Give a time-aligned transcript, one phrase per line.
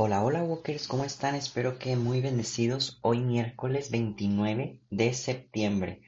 [0.00, 1.34] Hola, hola Walkers, ¿cómo están?
[1.34, 6.02] Espero que muy bendecidos hoy miércoles 29 de septiembre.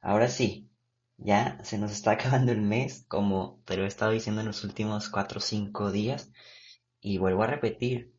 [0.00, 0.70] Ahora sí,
[1.18, 4.64] ya se nos está acabando el mes, como te lo he estado diciendo en los
[4.64, 6.32] últimos 4 o 5 días,
[7.02, 8.14] y vuelvo a repetir,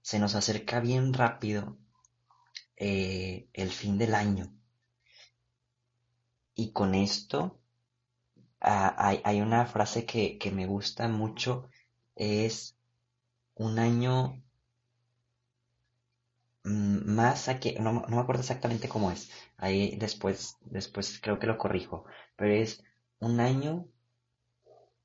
[0.00, 1.76] se nos acerca bien rápido
[2.76, 4.50] eh, el fin del año.
[6.54, 7.60] Y con esto
[8.60, 11.68] hay, una frase que, me gusta mucho,
[12.16, 12.78] es
[13.54, 14.42] un año
[16.62, 19.30] más aquí, no, no, me acuerdo exactamente cómo es.
[19.56, 22.04] Ahí después, después creo que lo corrijo.
[22.36, 22.82] Pero es
[23.18, 23.88] un año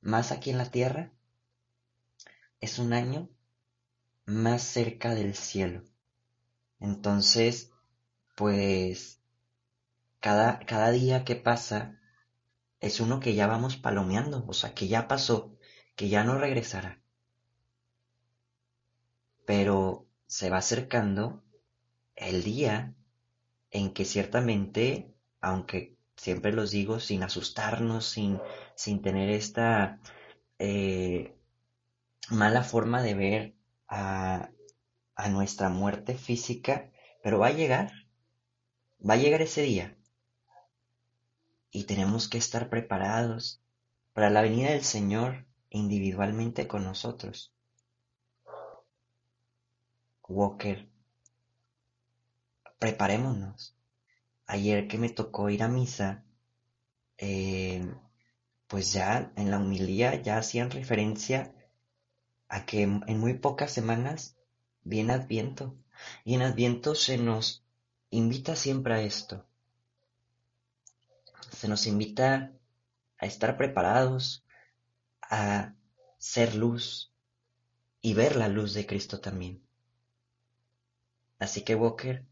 [0.01, 1.11] más aquí en la tierra.
[2.59, 3.29] Es un año
[4.25, 5.83] más cerca del cielo.
[6.79, 7.71] Entonces,
[8.35, 9.21] pues,
[10.19, 11.99] cada, cada día que pasa
[12.79, 15.57] es uno que ya vamos palomeando, o sea, que ya pasó,
[15.95, 16.99] que ya no regresará.
[19.45, 21.44] Pero se va acercando
[22.15, 22.93] el día
[23.71, 28.39] en que ciertamente, aunque siempre los digo sin asustarnos, sin,
[28.75, 29.99] sin tener esta
[30.59, 31.35] eh,
[32.29, 33.55] mala forma de ver
[33.87, 34.49] a,
[35.15, 36.89] a nuestra muerte física,
[37.21, 37.91] pero va a llegar,
[39.07, 39.97] va a llegar ese día.
[41.71, 43.61] Y tenemos que estar preparados
[44.13, 47.51] para la venida del Señor individualmente con nosotros.
[50.27, 50.94] Walker
[52.79, 53.75] preparémonos.
[54.47, 56.23] Ayer que me tocó ir a misa,
[57.17, 57.85] eh,
[58.67, 61.53] pues ya en la humilía ya hacían referencia
[62.47, 64.37] a que en muy pocas semanas
[64.83, 65.75] viene Adviento.
[66.23, 67.63] Y en Adviento se nos
[68.09, 69.45] invita siempre a esto.
[71.51, 72.51] Se nos invita
[73.17, 74.45] a estar preparados,
[75.21, 75.73] a
[76.17, 77.11] ser luz
[78.01, 79.65] y ver la luz de Cristo también.
[81.39, 82.25] Así que Walker,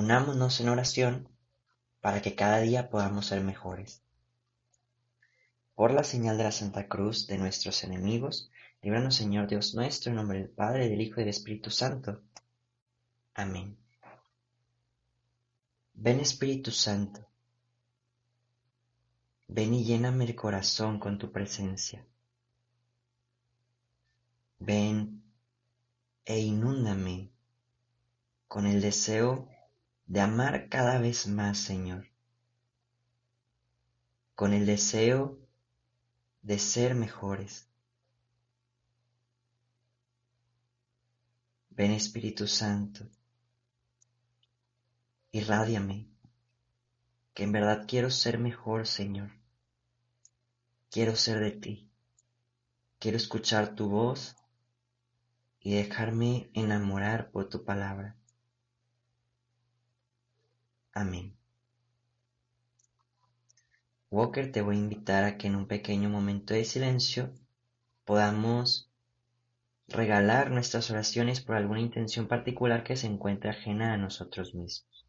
[0.00, 1.28] Unámonos en oración
[2.00, 4.02] para que cada día podamos ser mejores.
[5.74, 8.50] Por la señal de la Santa Cruz de nuestros enemigos,
[8.80, 12.22] líbranos Señor Dios nuestro, en nombre del Padre, del Hijo y del Espíritu Santo.
[13.34, 13.76] Amén.
[15.92, 17.28] Ven Espíritu Santo,
[19.48, 22.02] ven y lléname el corazón con tu presencia.
[24.60, 25.22] Ven
[26.24, 27.30] e inúndame
[28.48, 29.49] con el deseo
[30.10, 32.08] de amar cada vez más, Señor,
[34.34, 35.38] con el deseo
[36.42, 37.68] de ser mejores.
[41.68, 43.08] Ven Espíritu Santo,
[45.30, 46.08] irradiame,
[47.32, 49.30] que en verdad quiero ser mejor, Señor.
[50.90, 51.88] Quiero ser de ti.
[52.98, 54.34] Quiero escuchar tu voz
[55.60, 58.19] y dejarme enamorar por tu palabra.
[60.92, 61.36] Amén.
[64.10, 67.32] Walker, te voy a invitar a que en un pequeño momento de silencio
[68.04, 68.90] podamos
[69.88, 74.99] regalar nuestras oraciones por alguna intención particular que se encuentre ajena a nosotros mismos.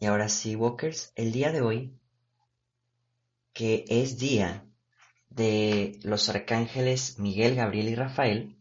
[0.00, 1.92] Y ahora sí, Walkers, el día de hoy,
[3.52, 4.64] que es día
[5.28, 8.56] de los arcángeles Miguel, Gabriel y Rafael,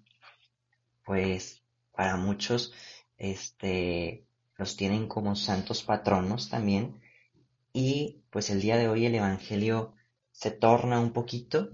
[1.06, 1.64] pues
[1.94, 2.74] para muchos
[3.18, 4.26] este,
[4.58, 7.00] los tienen como santos patronos también.
[7.72, 9.94] Y pues el día de hoy el Evangelio
[10.34, 11.70] se torna un poquito,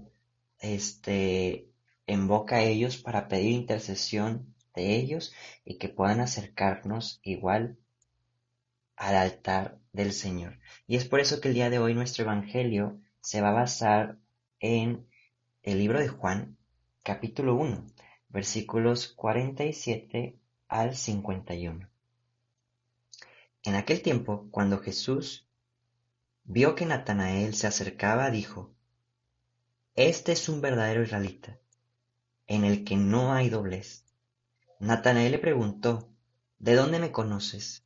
[0.60, 1.68] este,
[2.06, 5.34] en boca a ellos para pedir intercesión de ellos
[5.64, 7.78] y que puedan acercarnos igual
[8.96, 10.58] al altar del Señor.
[10.86, 14.18] Y es por eso que el día de hoy nuestro Evangelio se va a basar
[14.60, 15.06] en
[15.62, 16.56] el libro de Juan,
[17.02, 17.86] capítulo 1,
[18.28, 20.38] versículos 47
[20.68, 21.88] al 51.
[23.64, 25.48] En aquel tiempo, cuando Jesús
[26.44, 28.72] vio que Natanael se acercaba, dijo,
[29.94, 31.58] Este es un verdadero israelita,
[32.46, 34.04] en el que no hay doblez.
[34.78, 36.08] Natanael le preguntó,
[36.58, 37.85] ¿De dónde me conoces?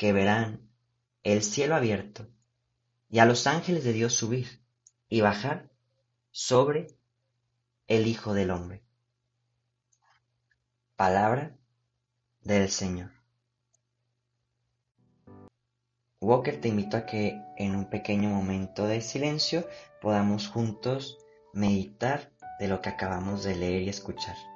[0.00, 0.66] que verán
[1.24, 2.26] el cielo abierto
[3.10, 4.64] y a los ángeles de Dios subir
[5.10, 5.68] y bajar
[6.30, 6.86] sobre
[7.86, 8.82] el Hijo del Hombre.
[10.96, 11.54] Palabra
[12.40, 13.10] del Señor.
[16.22, 19.68] Walker te invito a que en un pequeño momento de silencio
[20.00, 21.18] podamos juntos
[21.52, 24.49] meditar de lo que acabamos de leer y escuchar.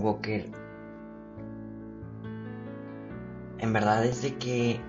[0.00, 0.50] Walker,
[3.58, 4.80] en verdad es de que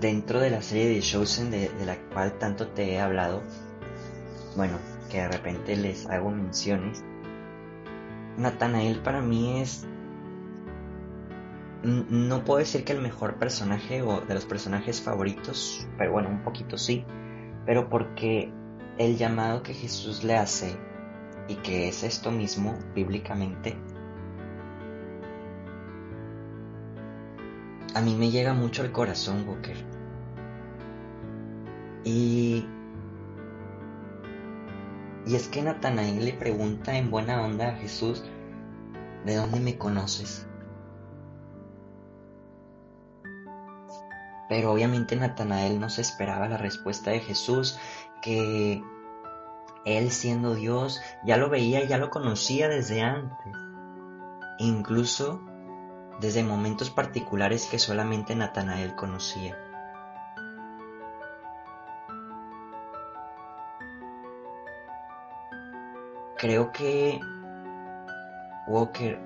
[0.00, 3.42] dentro de la serie de Chosen de, de la cual tanto te he hablado,
[4.56, 4.78] bueno,
[5.10, 7.04] que de repente les hago menciones,
[8.36, 9.86] Nathanael para mí es
[11.84, 16.42] no puedo decir que el mejor personaje o de los personajes favoritos, pero bueno, un
[16.42, 17.04] poquito sí,
[17.66, 18.52] pero porque
[18.98, 20.76] el llamado que Jesús le hace
[21.48, 23.76] y que es esto mismo bíblicamente,
[27.94, 29.76] a mí me llega mucho al corazón, Walker.
[32.04, 32.66] Y,
[35.26, 38.24] y es que Natanael le pregunta en buena onda a Jesús,
[39.24, 40.46] ¿de dónde me conoces?
[44.48, 47.78] Pero obviamente Natanael no se esperaba la respuesta de Jesús,
[48.20, 48.82] que
[49.84, 53.56] él siendo Dios ya lo veía, ya lo conocía desde antes,
[54.58, 55.40] incluso
[56.20, 59.58] desde momentos particulares que solamente Natanael conocía.
[66.36, 67.20] Creo que
[68.66, 69.20] Walker,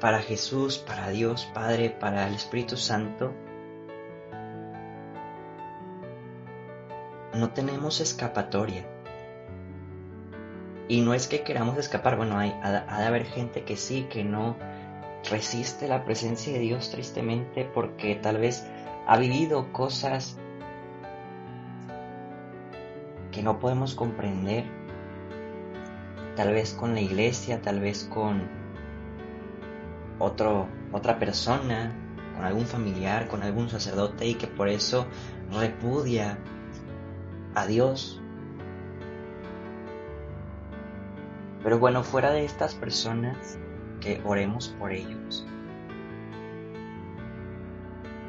[0.00, 3.34] para Jesús, para Dios Padre, para el Espíritu Santo,
[7.34, 8.86] no tenemos escapatoria.
[10.88, 14.22] Y no es que queramos escapar, bueno, hay, ha, de haber gente que sí, que
[14.22, 14.56] no
[15.30, 18.66] resiste la presencia de Dios tristemente porque tal vez
[19.06, 20.36] ha vivido cosas
[23.32, 24.64] que no podemos comprender,
[26.36, 28.42] tal vez con la iglesia, tal vez con
[30.18, 31.92] otro, otra persona,
[32.36, 35.06] con algún familiar, con algún sacerdote y que por eso
[35.50, 36.38] repudia
[37.54, 38.20] a Dios.
[41.62, 43.58] Pero bueno, fuera de estas personas,
[44.00, 45.46] que oremos por ellos.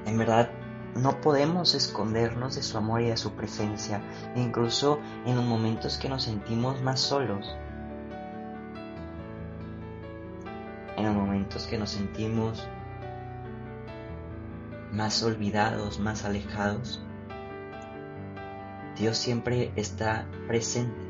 [0.05, 0.49] En verdad,
[0.95, 4.01] no podemos escondernos de su amor y de su presencia,
[4.35, 7.53] incluso en los momentos que nos sentimos más solos,
[10.95, 12.65] en los momentos que nos sentimos
[14.93, 17.01] más olvidados, más alejados.
[18.97, 21.01] Dios siempre está presente.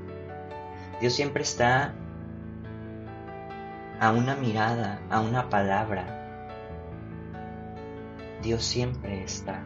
[1.00, 1.94] Dios siempre está
[4.00, 6.26] a una mirada, a una palabra,
[8.42, 9.64] Dios siempre está.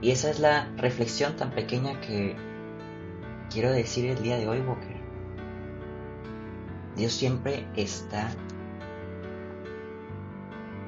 [0.00, 2.36] Y esa es la reflexión tan pequeña que
[3.50, 4.96] quiero decir el día de hoy, Walker.
[6.96, 8.30] Dios siempre está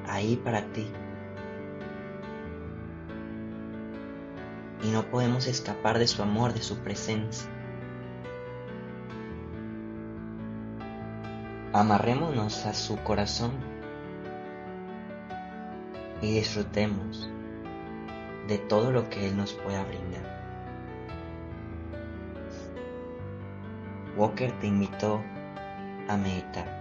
[0.07, 0.87] ahí para ti.
[4.83, 7.49] Y no podemos escapar de su amor, de su presencia.
[11.73, 13.51] Amarrémonos a su corazón
[16.21, 17.29] y disfrutemos
[18.47, 20.39] de todo lo que Él nos pueda brindar.
[24.17, 25.23] Walker te invitó
[26.07, 26.78] a meditar.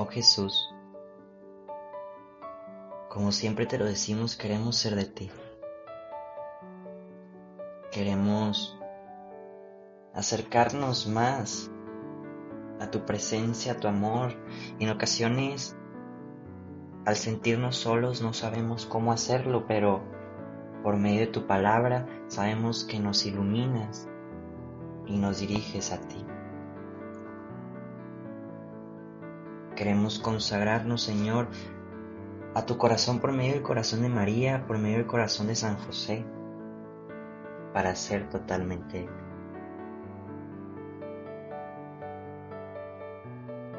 [0.00, 0.72] Oh Jesús,
[3.08, 5.28] como siempre te lo decimos, queremos ser de ti.
[7.90, 8.78] Queremos
[10.14, 11.68] acercarnos más
[12.78, 14.34] a tu presencia, a tu amor.
[14.78, 15.76] En ocasiones,
[17.04, 20.04] al sentirnos solos, no sabemos cómo hacerlo, pero
[20.84, 24.08] por medio de tu palabra sabemos que nos iluminas
[25.08, 26.24] y nos diriges a ti.
[29.78, 31.46] Queremos consagrarnos, Señor,
[32.52, 35.78] a tu corazón por medio del corazón de María, por medio del corazón de San
[35.78, 36.24] José,
[37.72, 39.08] para ser totalmente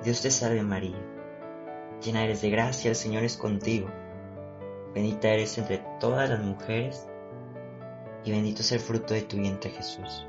[0.02, 0.96] Dios te salve María,
[2.02, 3.90] llena eres de gracia, el Señor es contigo,
[4.96, 7.10] bendita eres entre todas las mujeres
[8.24, 10.26] y bendito es el fruto de tu vientre Jesús.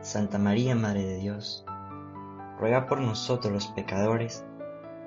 [0.00, 1.66] Santa María, Madre de Dios,
[2.58, 4.44] ruega por nosotros los pecadores,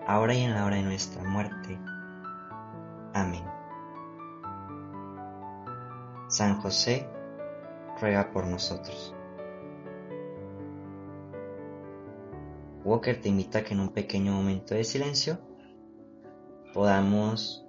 [0.08, 1.78] ahora y en la hora de nuestra muerte.
[3.14, 3.44] Amén.
[6.28, 7.08] San José,
[8.00, 9.14] ruega por nosotros.
[12.84, 15.38] Walker te invita a que en un pequeño momento de silencio
[16.74, 17.66] podamos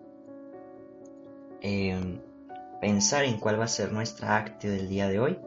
[1.61, 2.21] em,
[2.81, 5.39] pensar en cuál va a ser nuestra acto del día de hoy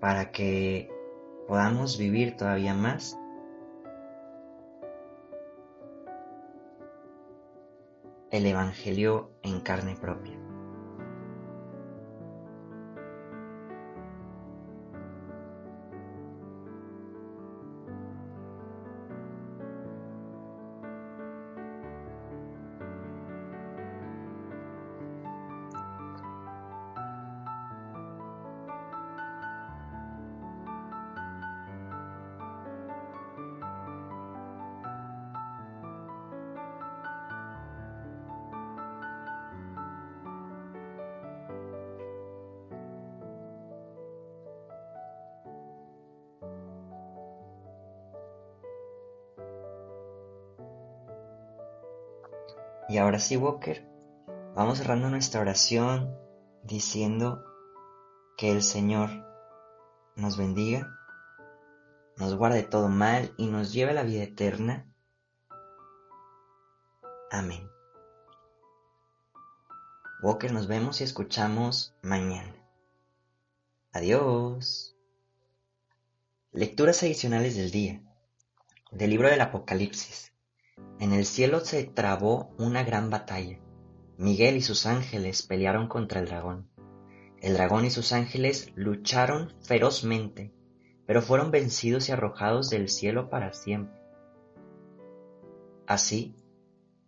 [0.00, 0.90] para que
[1.50, 3.18] podamos vivir todavía más
[8.30, 10.49] el Evangelio en carne propia.
[52.90, 53.86] Y ahora sí, Walker,
[54.56, 56.12] vamos cerrando nuestra oración
[56.64, 57.44] diciendo
[58.36, 59.10] que el Señor
[60.16, 60.92] nos bendiga,
[62.16, 64.92] nos guarde todo mal y nos lleve a la vida eterna.
[67.30, 67.70] Amén.
[70.20, 72.56] Walker, nos vemos y escuchamos mañana.
[73.92, 74.96] Adiós.
[76.50, 78.02] Lecturas adicionales del día.
[78.90, 80.29] Del libro del Apocalipsis.
[80.98, 83.58] En el cielo se trabó una gran batalla.
[84.18, 86.68] Miguel y sus ángeles pelearon contra el dragón.
[87.40, 90.52] El dragón y sus ángeles lucharon ferozmente,
[91.06, 93.98] pero fueron vencidos y arrojados del cielo para siempre.
[95.86, 96.36] Así,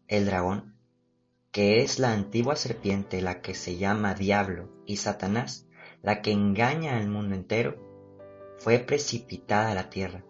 [0.09, 0.75] el dragón,
[1.51, 5.69] que es la antigua serpiente, la que se llama Diablo, y Satanás,
[6.01, 7.77] la que engaña al mundo entero,
[8.59, 10.25] fue precipitada a la tierra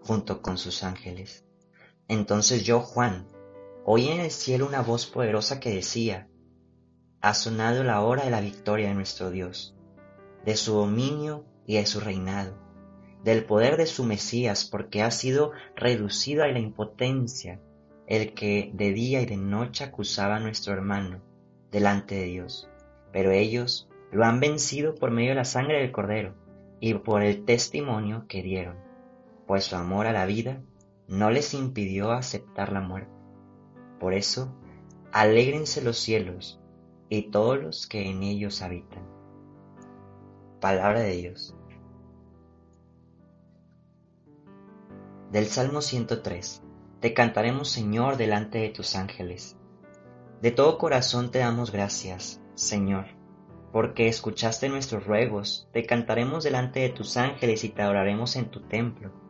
[0.00, 1.45] junto con sus ángeles.
[2.08, 3.26] Entonces yo, Juan,
[3.84, 6.28] oí en el cielo una voz poderosa que decía,
[7.20, 9.74] ha sonado la hora de la victoria de nuestro Dios,
[10.44, 12.56] de su dominio y de su reinado,
[13.24, 17.60] del poder de su Mesías, porque ha sido reducido a la impotencia
[18.06, 21.20] el que de día y de noche acusaba a nuestro hermano
[21.72, 22.68] delante de Dios.
[23.12, 26.34] Pero ellos lo han vencido por medio de la sangre del Cordero
[26.78, 28.76] y por el testimonio que dieron
[29.46, 30.60] pues su amor a la vida
[31.08, 33.12] no les impidió aceptar la muerte.
[34.00, 34.54] Por eso,
[35.12, 36.60] alégrense los cielos
[37.08, 39.04] y todos los que en ellos habitan.
[40.60, 41.54] Palabra de Dios.
[45.30, 46.62] Del Salmo 103.
[47.00, 49.56] Te cantaremos, Señor, delante de tus ángeles.
[50.40, 53.16] De todo corazón te damos gracias, Señor
[53.76, 58.60] porque escuchaste nuestros ruegos, te cantaremos delante de tus ángeles y te adoraremos en tu
[58.62, 59.25] templo.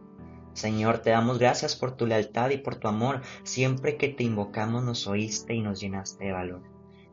[0.57, 3.21] Señor, te damos gracias por tu lealtad y por tu amor.
[3.43, 6.63] Siempre que te invocamos nos oíste y nos llenaste de valor.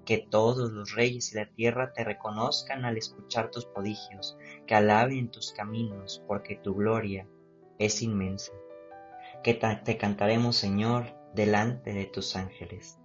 [0.05, 5.29] Que todos los reyes y la tierra te reconozcan al escuchar tus prodigios, que alaben
[5.29, 7.27] tus caminos, porque tu gloria
[7.79, 8.53] es inmensa.
[9.43, 12.97] Que te cantaremos, Señor, delante de tus ángeles.